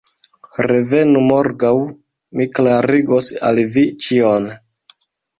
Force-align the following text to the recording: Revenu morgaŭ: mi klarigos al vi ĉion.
Revenu 0.71 1.19
morgaŭ: 1.25 1.73
mi 2.39 2.47
klarigos 2.59 3.29
al 3.51 3.61
vi 3.75 3.83
ĉion. 4.07 4.49